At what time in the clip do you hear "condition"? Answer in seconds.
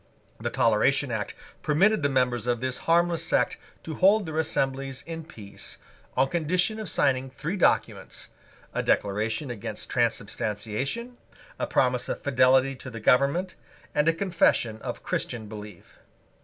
6.29-6.79